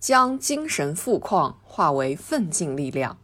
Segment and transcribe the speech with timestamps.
[0.00, 3.18] 将精神富矿化为奋进力量。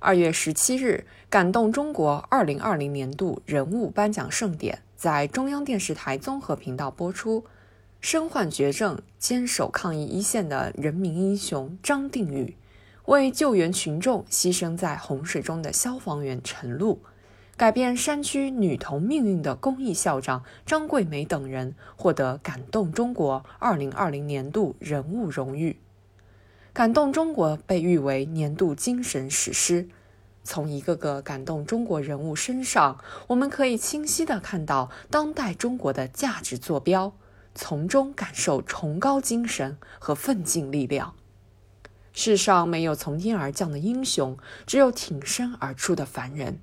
[0.00, 7.44] 二月十七日，感动中国二零二零年度人物颁奖盛典在中央电视台综合频道播出。
[8.00, 12.56] 身患绝症、坚守抗疫一线的人民英雄张定宇，
[13.04, 16.98] 为救援群众牺牲在洪水中的消防员陈露，
[17.62, 25.78] 改变山区女童命运的公益校长张桂梅等人获得感动中国二零二零年度人物荣誉。
[26.72, 29.88] 感动中国被誉为年度精神史诗。
[30.42, 37.12] 从一个个感动中国人物身上，我们可以清晰地看到当代中国的价值坐标。
[37.54, 41.14] 从中感受崇高精神和奋进力量。
[42.12, 46.58] 世上没有从天而降的英雄，只有挺身而出的凡人。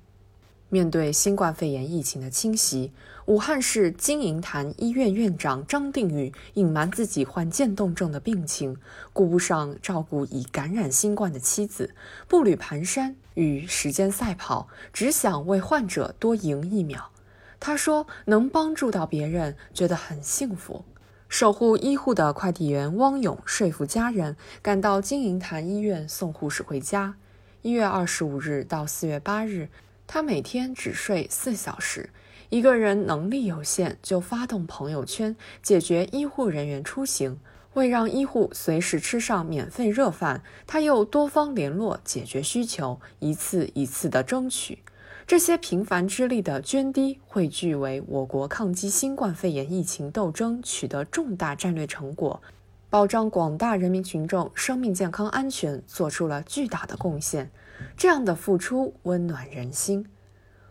[0.70, 2.92] 面对新冠肺炎疫情的侵袭，
[3.26, 8.76] 武汉市金银潭医院院长张定宇隐瞒自己患渐冻症的病情，
[9.12, 11.92] 顾不上照顾已感染新冠的妻子，
[12.28, 17.10] 步履蹒跚与时间赛跑，只想为患者多赢一秒。
[17.58, 20.84] 他说：“能帮助到别人，觉得很幸福。”
[21.28, 27.16] 守护医护的快递员汪勇说服家人赶到金银潭医院送护士回家。
[27.62, 29.68] 一月二十五日到四月八日，
[30.12, 32.10] 他每天只睡四小时，
[32.48, 37.38] 一个人能力有限，就发动朋友圈解决医护人员出行。
[37.74, 44.80] 为让医护随时吃上免费热饭，他又多方联络解决需求，一次一次的争取。
[45.28, 52.42] 这些平凡之力的涓滴汇聚为我国抗击新冠肺炎疫情斗争取得重大战略成果，
[52.88, 57.48] 保障广大人民群众生命健康安全做出了巨大的贡献。
[57.96, 60.06] 这样的付出温暖人心，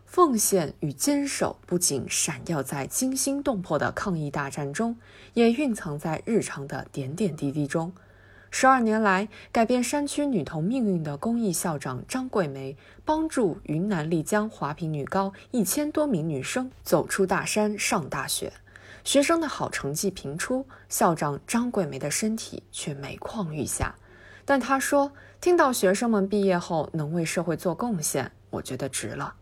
[0.05, 4.97] 奉献与坚守不仅闪耀在惊心动魄的抗疫大战中，
[5.33, 7.93] 也蕴藏在日常的点点滴滴中。
[8.51, 18.51] 十二年来，改变山区女童命运的公益校长张桂梅，帮助云南丽江华坪女高一千多名女生走出大山上大学。
[19.03, 23.95] 学生的好成绩频出，校长张桂梅的身体却每况愈下。
[24.49, 29.35] 但他说：“听到学生们毕业后能为社会做贡献，我觉得值了。”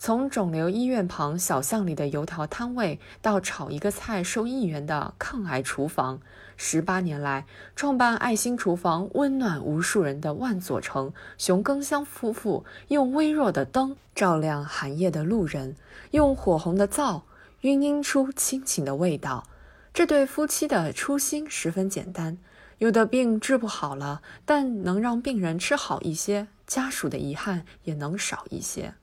[0.00, 6.20] 从肿瘤医院旁小巷里的油条摊位，到炒一个菜收一元的抗癌厨房，
[6.56, 15.76] 十八年来，创办爱心厨房、温暖无数人的万佐成、熊庚香夫妇，用微弱的灯照亮寒夜的路人，
[16.10, 17.22] 用火红的灶
[17.60, 19.46] 晕映出亲情的味道。
[19.94, 22.38] 这对夫妻的初心十分简单：
[22.78, 28.94] 有的病治不好了，但能让病人吃好一些，家属的遗憾也能少一些。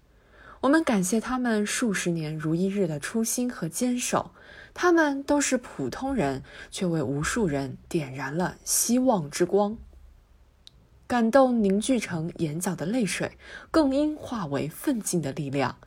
[0.62, 4.32] 我们感谢他们数十年如一日的初心和坚守，
[4.74, 9.78] 他们都是普通人，却为无数人点燃了希望之光。
[11.08, 13.38] 感动凝聚成眼角的泪水，
[13.72, 15.78] 更应化为奋进的力量。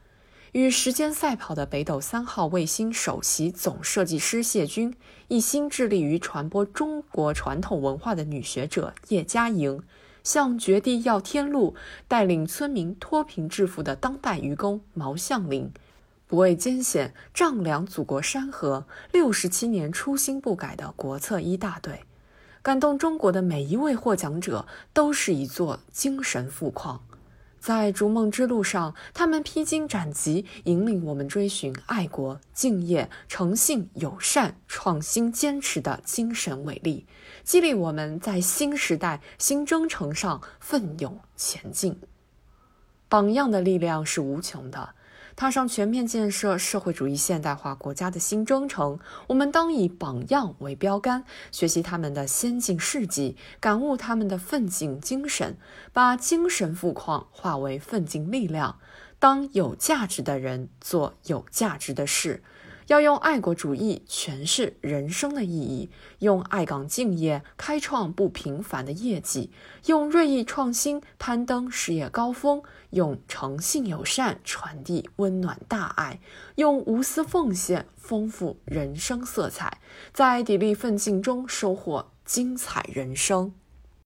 [0.53, 4.95] 与时间赛跑的北斗三号卫星首席总设计师谢军，
[5.29, 9.83] 一心致力于传播中国传统文化的女学者叶嘉莹。
[10.23, 11.75] 向绝地要天路，
[12.07, 15.73] 带领村民脱贫致富的当代愚公毛向林，
[16.27, 22.05] 不畏艰险丈量祖国山河，六十七年初心不改的国策一大队，
[22.61, 27.03] 感动中国的每一位获奖者都是一座精神富矿。
[27.62, 37.06] 在逐梦之路上，他们披荆斩棘，引领我们追寻爱国、敬业、诚信、友善、创新、坚持的精神伟力，
[37.45, 42.00] 激励我们在新时代新征程上奋勇前进。
[43.09, 44.97] 榜样的力量是无穷的。
[45.34, 48.98] 踏上全面建设社会主义现代化国家的新征程，
[49.28, 55.56] 我们当以榜样为标杆，学习他们的先进事迹，感悟他们的奋进精神，
[55.93, 58.78] 把精神富矿化为奋进力量，
[59.19, 62.43] 当有价值的人做有价值的事。
[62.87, 69.50] 要用爱国主义诠释人生的意义，用爱岗敬业开创不平凡的业绩，
[69.87, 76.20] 用锐意创新攀登事业高峰，用诚信友善传递温暖大爱，
[76.56, 79.81] 用无私奉献丰富人生色彩，
[80.12, 83.52] 在砥砺奋进中收获精彩人生。